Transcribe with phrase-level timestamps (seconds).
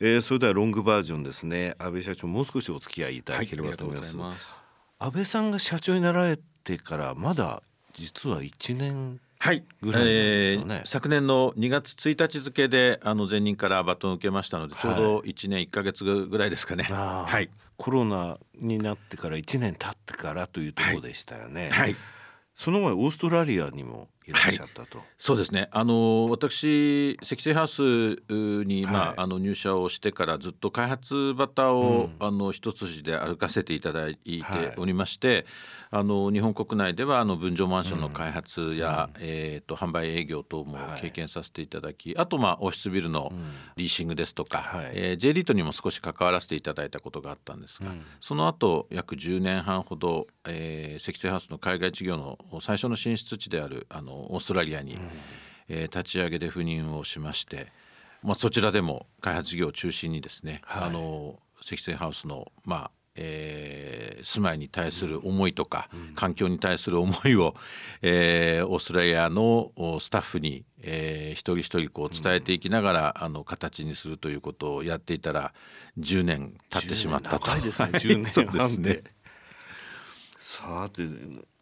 [0.00, 1.74] えー、それではロングバージョンですね。
[1.78, 4.16] 安倍社長もう少しお付き合いいただければと思います。
[4.16, 4.60] はい
[5.02, 7.62] 安倍さんが社長になられてからまだ
[7.94, 16.84] 実は1年はい、えー、昨年の2月1日付であの前任からバトンを受けましたので、ちょうど1年1か月ぐらいですかね。
[16.84, 17.48] はい、
[17.78, 21.70] コロナになってから1年経ってからというところでしたよね。
[21.70, 21.96] はい、
[22.54, 24.42] その前オーストラリアにもい。
[24.42, 25.68] らっしゃったと、はい、そうですね。
[25.72, 27.82] あの私積水ハウス
[28.30, 35.44] に、はい、まあ、あの入社をしてからずっと開発バターを、うん、あの一筋で歩かせていただいておりまして、
[35.92, 43.32] あの日本国内ではあの分譲マンションの開発や、うん、えーと、販売営業等も経験させていただき、はい、あとまあオフィスビルの
[43.76, 55.00] リーシングですとか、はい、えー、J リートにも少し関わらせていただいたことがあったんですが、うん、その後約10年半ほど、えー、積水ハウスの海外事業の最初の進出地であるあのオーストラリアに、うん、
[55.68, 57.68] えー、立ち上げで赴任をしまして、
[58.22, 67.54] まあ、そちらでも開発事業を中心にですね、はい、あの積水ハウスのまあえー、住まいに対する思いとか、うん、環境に対する思いを、
[68.02, 75.52] えー、オーストラリアのスタッフに、えー、一人一人こう伝えていきながら、うん、あの形にするということをやっていたら
[75.98, 77.46] 10年経ってしまったと。
[77.50, 79.04] 長いですね10年 半で
[80.40, 81.02] さて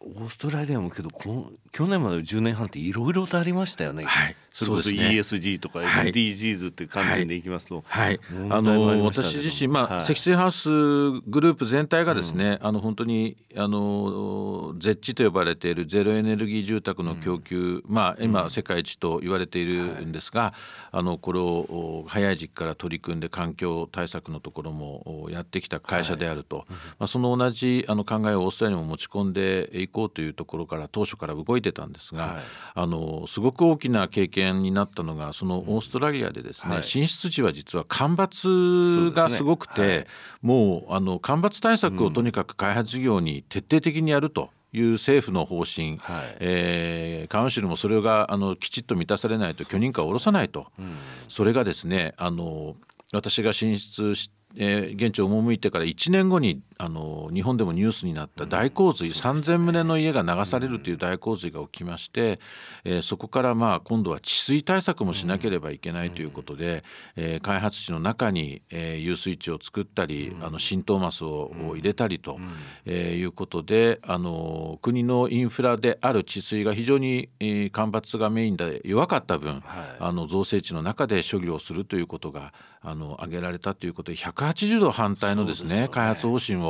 [0.01, 4.05] オーストラリアもけどこ去年までの10年半っていろいろとありましたよね。
[4.05, 8.19] はい、それこそ ESG とか SDGs って観点でいきますと、はい、はい、
[8.49, 20.51] あの私自身、まあ、はい、積水ハウスグループ全体がですね、うん、あの本当にあの絶地と呼ばれているゼロエネルギー住宅の供給、うん、まあ今世界一と言われているんですが、はい、
[20.91, 26.65] あのこれを早い時期から取り組んで環境対策のところもやってきた会社であると、
[26.97, 32.43] まあその同じあの考えをオーストラリアにも持ち込んでいこうというところから当初から動いてたんですが、はい、
[32.75, 40.05] あのすごく大きな経験になったのがそのオーストラリアでですね、はい、進出地は実は干ばつがすごくて、ねはい、
[40.41, 44.49] もうあの干ばつ対策をとにかく開発事業に徹底的にやると。
[44.71, 50.95] いう政府の方針、はい、えー、カウンシルもそれがあのきちっと満たされないと許認可を下ろさないと、うん、
[51.27, 52.75] それがですねあの
[53.11, 62.39] 私が進出しえー、現地を赴いてから1年後にあの日本でもニュースになった大洪水、うん、3,000棟の家が流されるという大洪水が起きまして、
[62.85, 66.83] えー、そこからまあ今度は治水対策もしなければいけないということで、
[67.17, 72.39] えー、開発地の中に、えー、遊水地を作ったり、あの浸透マスを入れたりと、
[72.85, 79.63] えー、いうことであの国のインフラである治水が非常に、えー、干ばつがメインで弱かった分、はい、
[79.99, 86.68] あの造成地の中で処理をするということがあの挙げられたということで180度反対のですね、ね、開発方針を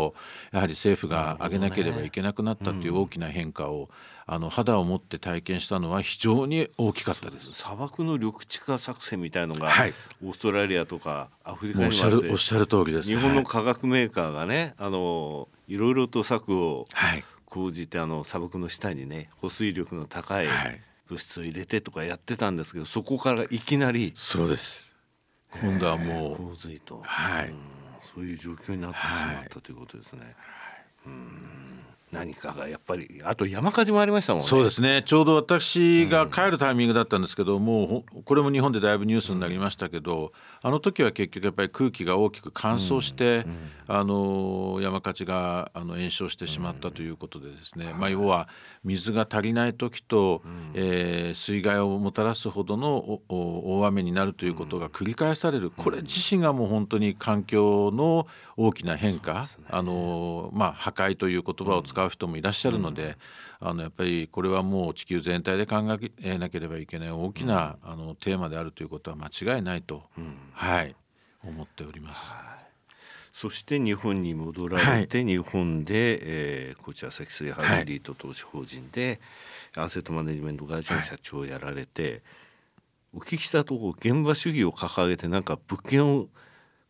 [0.52, 3.90] やはり政府が上げなければいけなくなったという大きな変化を、
[4.32, 7.54] あの肌を持って体験したのは非常に大きかったです。
[7.54, 9.94] 砂漠の緑地化作戦みたいのが、はい、
[10.24, 13.09] オーストラリアとかアフリカにおっしゃるおっしゃる通りです。
[13.09, 16.88] 日本の化学メーカーがね、あのいろいろと策を
[17.46, 20.48] 講じて、あの砂漠の下にね保水力の高い
[21.08, 24.96] 物質を入れてとかやってたんですけどそこからいきなりそうです。
[25.62, 27.52] 今度はもう洪水と、はい、
[28.14, 30.22] そういう状況になってしまったということですね。
[30.22, 30.34] はい、
[31.08, 31.80] うん
[32.12, 34.47] 何かがやっぱりあと山火事もありましたもんね。
[34.47, 35.03] そうですね。
[35.06, 40.31] ちょうど私が帰るタイミングだったんですけど、うん、もうこれも日本でだいぶニュースになりましたけど、
[40.64, 48.50] あの時は結局やっぱり空気が大きく乾燥して、うんうん、あの山火事があの延焼してしまったということでですね、まあ、要は
[48.84, 50.41] 水が足りない時と、
[50.74, 55.70] えー、水害をもたらすほどの大雨になるということが繰り返される。
[55.70, 58.26] これ自身がもう本当に環境の
[58.58, 63.18] 大きな変化、ね、あのまあ、破壊という言葉を使う人もいらっしゃるので、
[63.62, 65.78] うん、あのやっぱりこれはもう地球全体で考
[66.22, 70.96] えなければいけない大きな、うん、あのテーマであるということは間違いないと、うん、はい
[71.44, 72.34] 思っております。
[73.32, 79.22] そして日本に戻られて、はい、日本で、えー、こちら積水ハイリート投資法人で、
[79.74, 82.22] はい、アセットマネジメント会社の社長をやられて、はい、
[83.16, 86.28] お聞きしたところ現場主義を掲げてなんか物件を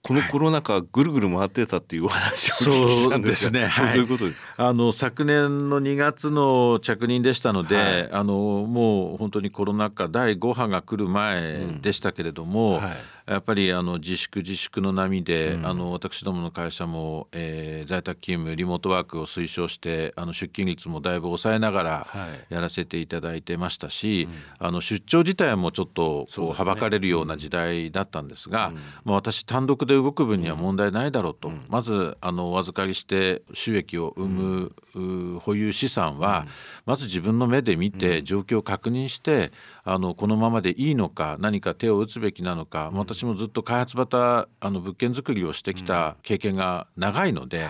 [0.01, 3.67] このコロナ禍ぐるぐる回ってたっていうお話を聞いたんですね。
[3.67, 12.97] はい、どういうことですあの昨年の2月の着任でしたので、はい、あのもう本当にコロナ禍第5波が来る前でしたけれども、うんはい
[13.29, 22.07] やっぱりあの自粛自粛の波で、うん、あの私どもの会社も、えー、在宅勤務リモートワークを推奨してあの出勤率もだいぶ抑えながら
[22.49, 24.35] やらせていただいてましたし、はい、
[24.69, 36.47] あの出張自体もちょっとこうはばかれるような時代だったんですが、うん、まあ、私単独で動く分には問題ないだろうと、うん、まずあのお預かりして収益を生む、保有資産は、
[36.85, 39.51] まず自分の目で見て状況を確認して
[39.83, 47.69] あのこのままでいいのか何か手を打つべきなのか私私もずっと開発型あの物件作りをしてきた経験が長いので、はい。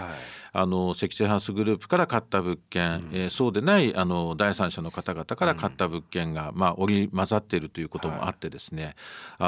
[0.52, 8.96] あの積水ハウスグループから買った物件、うん、えー、そうでないあの第三者の方々から買った物件が、うん、まあ、織り交ざっているということもあってですね、はい、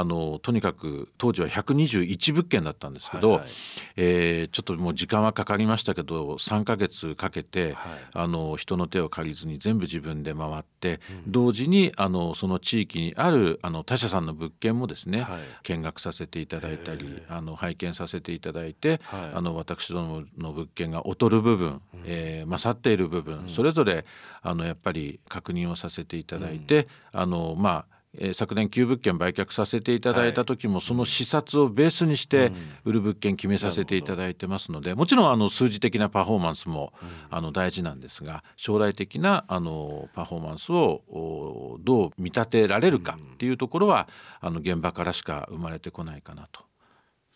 [0.01, 3.50] あのとにかく当時は121物件だったんですけど、はいはい、
[3.98, 24.05] えー、ちょっともう時間はかかりましたけど3か月かけて、はい、あの人の手を借りずに全部自分で回って、うん、同時にあのその地域にあるあの他社さんの物件もですね、はい、見学させていただいたりあの拝見させていただいて、あの私どもの物件が劣る部分、えー、勝っている部分、それぞれ
[24.41, 32.51] あのやっぱり確認をさせていただいて、あのまあえー、昨年9物件売却させていただいた時も、はい、その視察をベースにして
[32.83, 36.93] 売る物件決めさせていただいてますので、もちろんあの数字的なパフォーマンスも、
[37.29, 44.09] あの大事なんですが将来的なあのパフォーマンスをどう見立てられるかっていうところは、
[44.41, 46.63] あの現場からしか生まれてこないかなと。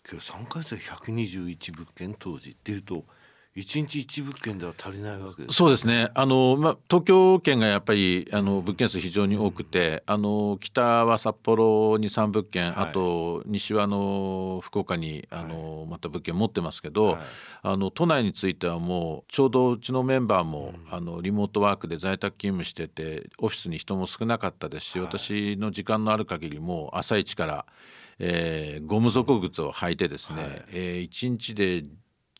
[0.10, 3.06] 今日3回生121物件当時っていうと
[3.58, 6.10] 一日一物件では足りないわけですそうですね。
[6.14, 17.18] あの、まあ、東京圏がやっぱりあの物件数非常に多くて、うん、あの北は札幌に3物件、はい、あと西はあの福岡にあの、はい、また物件持ってますけど、はい、
[17.64, 27.66] あの都内についてはもうちょうどうちのメンバーも、うん、あのリモートワークで在宅勤務しててオフィスに人も少なかったですし、私の時間のある限りもう朝一から、
[28.20, 31.86] えー、ゴム底靴を履いてですね、はい、えー、1日で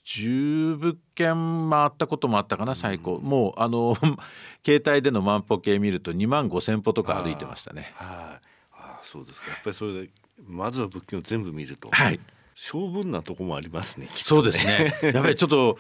[0.06, 3.96] 10物件回ったこともあったかな最高、うん、もうあの
[4.64, 7.94] 携帯での万歩計見ると2万5,000歩とか歩いてましたね。
[7.98, 8.40] あ
[8.74, 9.50] あそうですか。
[9.52, 10.10] やっぱりそれで
[10.48, 12.20] まずは物件を全部見ると、はい、
[12.56, 14.94] 性分なとこもありますね、ね、そうですね。
[15.14, 15.78] やっぱりちょっと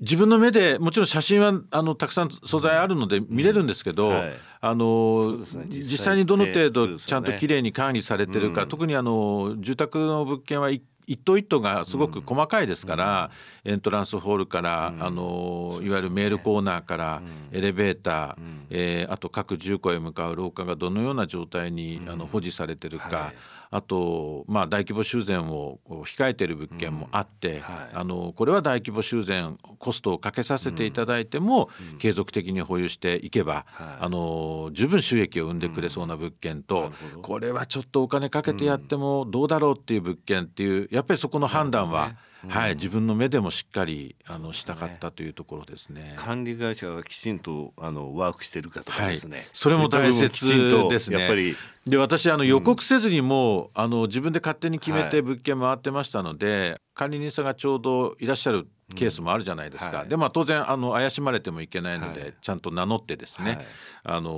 [0.00, 13.30] 自分の目でもちろん写真はあのたくさん素材あるので見れるんですけど、うんはい、あの、ね、実際にどの程度ちゃんときれいに管理されてるか、ね、特にあの住宅の物件は一一頭一頭がすごく細かいですから、
[13.64, 17.22] エントランスホールから、あのいわゆるメールコーナーから、
[17.52, 18.34] エレベーター、
[18.70, 23.32] えー、あと各住戸へ向かう廊下がどのような状態に、あの保持されてるか。
[23.76, 42.14] はいあと、まあ、大規模修繕を控えている物件もあって、うんはい、あのこれは大規模修繕コストをかけさせていただいても、うん、継続的に保有していけば、はい、あの十分収益を生んでくれそうな物件と、うん、これはちょっとお金かけてやってもどうだろうっていう物件っていうやっぱりそこの判断は、
[42.48, 46.14] はい、自分の目でもしっかりあの、したかったというところですね。
[46.16, 49.36] 管理会社がきちんとあのワークしてるかとかですね。
[49.38, 51.18] はい、それも大切ですね。
[51.18, 51.56] やっぱり。
[51.86, 59.98] で私あの予告せずにも、うん、あの自分で勝手に決めて物件回ってましたので、はい、管理人さんがちょうどいらっしゃるケースもあるじゃないですか、うん。
[59.98, 63.66] はい、でまあ当然あの怪しまれてもいけないので、はい、ちゃんと名乗ってですね、はい、
[64.04, 64.30] あの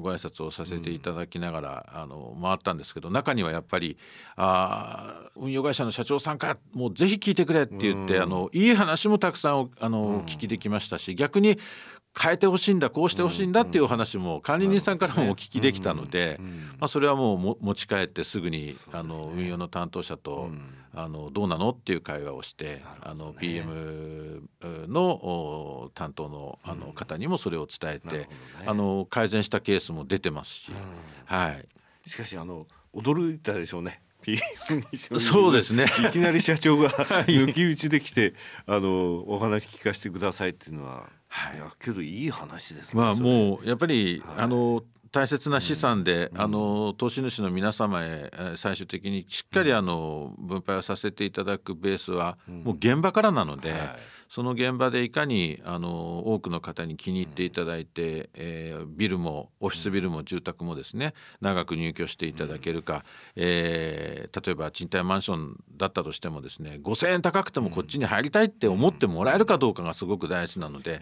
[0.00, 3.96] ご挨拶をさせていただきながら、うん、あの回ったんですけど中にはやっぱり
[4.36, 11.58] あ運用会社の社長さんからもうぜひ聞いてくれって言って、うん、あのいい話もたくさんあの、お聞きできましたし逆に
[12.20, 16.40] 変えてほしいんだこうしてほしいんだっていうお話も管理人さんからもお聞きできたので、
[16.78, 20.50] まあ、それはもう持ち帰ってすぐにあの運用の担当者と
[20.94, 24.42] あのどうなのっていう会話をしてあの PM
[24.88, 28.28] の担当のあの方にもそれを伝えて
[28.66, 30.72] あの改善したケースも出てますし、
[31.26, 34.02] はい、しかしあの驚いたでしょうね。
[35.18, 35.86] そうですね。
[36.08, 38.34] いきなり社長が抜き打ちできて、
[38.66, 43.02] あのお話聞かせてくださいっていうのは、はい、いやけどいい話ですね。
[43.02, 53.96] まあもうやっぱり、はい、あの大切な資産で、うん、あの投資主の皆様へ最終的にしっかりあの分配をさせていただくベースは、もう現場からなので、はい、
[54.28, 63.02] その現場でいかにあの多くの方に気に入っていただいて、うん、えー、ビルもオフィスビルも住宅もですね長く入居していただけるか、うん、
[63.36, 71.00] えー、例えば賃貸マンションだったとしてもですね5,000円高くてもこっちに入りたいって思ってもらえるかどうかがすごく大事なので。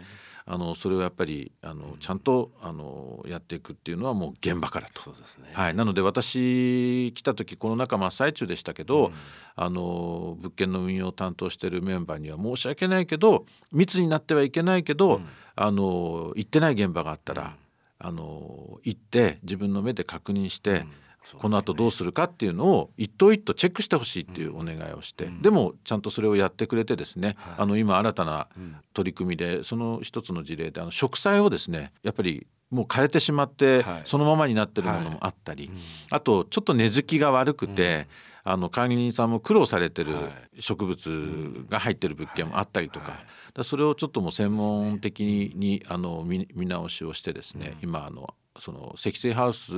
[0.49, 5.03] あのそれをやっぱりあのちゃんとあのやっていくっていうのはもう現場からと。
[5.03, 5.51] そうですね。
[5.53, 9.13] はい、なので私来た時コロナ禍真っ最中でしたけど、うん、
[9.57, 15.27] あの物件の運用を担当してるメンバーには申し訳ないけど密になってはいけないけど、うん、
[15.57, 17.57] あの行ってない現場があったら、
[18.01, 20.87] うん、あの行って自分の目で確認して。
[21.35, 28.49] この後どうするかっていうのを一頭一頭チェックしてほしいっていうお願いをして、うん、でもちゃんとそれをやってくれてですね、はい、あの今新たな
[28.95, 35.75] 取り組みでその一つの事例であの植栽をですねやっぱりもう枯れてしまってそのままになってるものもあったり、はい。
[35.75, 38.07] はいあとちょっと根付きが悪くて、
[38.45, 40.15] うん、あの管理人さんも苦労されてる
[40.59, 43.21] 植物が入ってる物件もあったりとか。
[43.55, 49.73] だそれをちょっともう専門的にあの見直しをしてですね、今あのその積水ハウス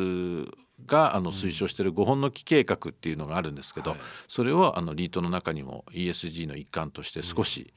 [0.86, 7.72] があの推奨している5本の木計画っていうのがあるんですけど、はい、それをあのリートの中にも ESG の一環として少し、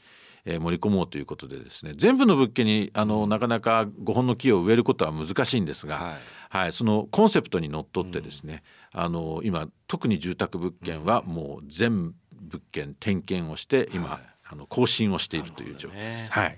[0.46, 16.32] え盛り込もうということでですね全部の物件にあのなかなか5本の木を植えることは難しいんですが、はい、はい、そのコンセプトにのっとってですね、うん、あの今特に住宅物件はもう全物件点検をして今、はい、あの更新をしているという状況です。
[16.32, 16.58] はい、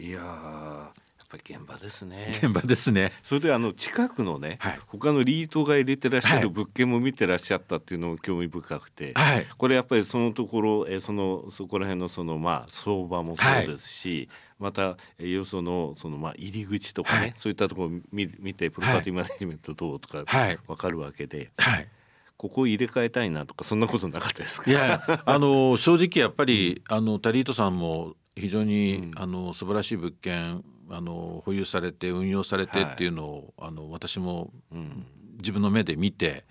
[0.00, 0.90] いや
[1.38, 2.38] ぱり現場ですね。
[2.42, 3.12] 現場ですね。
[3.22, 20.24] それであの近くのね、はい、他のリートが入れてらっしゃる物件も見てらっしゃったっていうのも興味深くて、はい、これやっぱりそのところえそのそこら辺のそのまあ相場もそうですし、はいまたよそのそのまあ入り口とかね、はい、そういったところを見見てプロパティマネジメントどうとか
[20.68, 21.88] 分かるわけで、はい、
[22.36, 24.70] ここ入れ替えたいなとかそんなことなかったですか？
[24.70, 35.06] いやあの正直やっぱり、うん、あのタリートさんも非常に、うん、あの素晴らしい物件あの保有されて運用されてっていうのを、はい、あの私も、うん、
[35.38, 36.44] 自分の目で見て、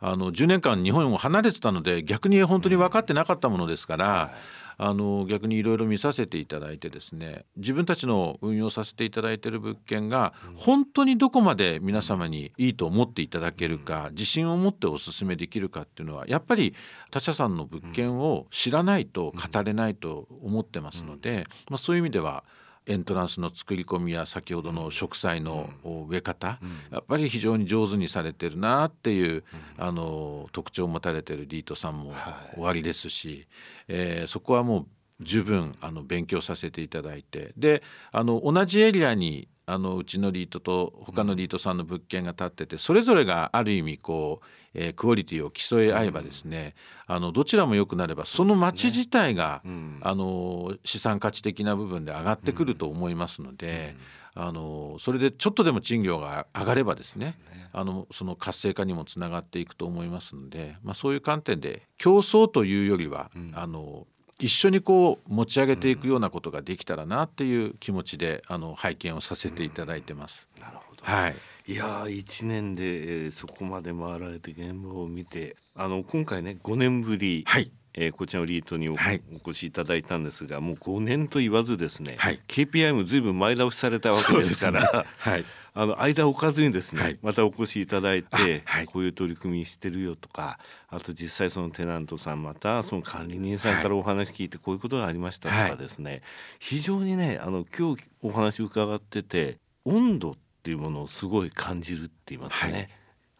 [0.00, 4.06] うん、あの10年間日本を離れてたので逆に本当に分かってなかったものですから。
[4.06, 4.60] はい。
[4.82, 16.74] あの逆にいろいろ見させていただいてですね自分たちの運用させていただいている物件が本当にどこまで皆様にいいと思っていただけるか自信を持ってお勧めできるかっていうのはやっぱり
[17.10, 22.44] 他社さんの物件を知らないと語れないと思ってますので、まあ、そういう意味では
[22.86, 25.70] エントランスの作り込みや先ほどの植栽の
[26.08, 26.58] 植え方、
[26.90, 29.44] やっぱり非常に上手にされてるなっていう、
[29.78, 32.14] あの特徴を持たれてるリートさんも
[32.56, 33.46] おありですし、
[33.88, 34.86] えー、そこはもう
[35.20, 37.52] 十分あの勉強させていただいて。
[37.56, 37.82] で
[38.12, 46.74] あの同じエリアにあのうちのリートと他のリートさんの物件が建っててそれぞれがある意味こう、えー、クオリティを競い合えばですね、
[47.08, 49.70] うん、あのどちらも良くなればその町自体が、ね。
[49.70, 53.94] うん、あの資産価値的な部分で上がってくると思いますので。
[54.36, 64.06] うん、あのそれでちょっとでも賃料が上がればですね、ね、あのその活性化にもつながっていくと思いますので、まあ、そういう観点で競争というよりは、あの
[64.40, 70.48] 一緒にこう持ち上げていくようなことができたらなっていう気持ちであの拝見をさせていただいてます。
[70.58, 71.34] なるほど、はい、
[71.66, 77.70] いや1年で、えー、そこまで回られて現場を見てあの今回ね5年ぶり、はい。
[77.92, 85.44] えー、こちらのリートにお,、越しいただいたんですがもう5年と言わずですね、はい、KPI もずいぶん前倒しされたわけですから、ね、はい、
[85.74, 90.58] あの間を置かずにですね、はい、またお越しいただいて、はい、こういう取り組みしてるよとか
[90.88, 96.22] あと実際そのテナントさんまたその管理人さんからお話聞いてこういうことがありましたとかですね、
[96.58, 102.88] 非常にねあの今日お話伺ってて温度っていうものをすごい感じるって言いますかね。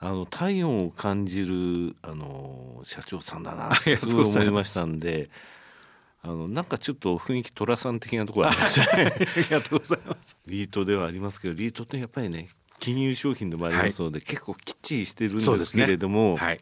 [0.02, 5.28] あの体温を感じるあの社長さんだなってすごい思いましたんで
[6.22, 9.12] あのなんかちょっと雰囲気寅さん的なところありましたね。
[9.16, 10.36] ありがとうございます。
[10.46, 12.48] リートではありますけど、リートってやっぱりね、
[12.78, 16.36] 金融商品でもありますので、はい、結構きっちりしてるんですけれども、ね。
[16.36, 16.58] はい、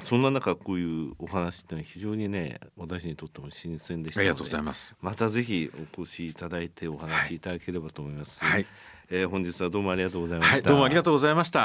[0.00, 4.94] そんな中こういうお話ってのは非常にね私にとっても新鮮でしたのでありがとうございます。
[5.00, 8.66] またぜひお越しいただいてお話しいただければと思います、はい、
[9.10, 11.60] えー、本日はどうもありがとうございました、どうもありがとうございました